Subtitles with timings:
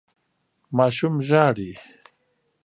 [0.77, 1.71] ماشوم ژاړي.